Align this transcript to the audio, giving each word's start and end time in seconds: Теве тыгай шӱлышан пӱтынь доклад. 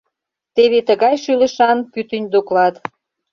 Теве 0.55 0.79
тыгай 0.87 1.15
шӱлышан 1.23 1.77
пӱтынь 1.91 2.27
доклад. 2.33 2.73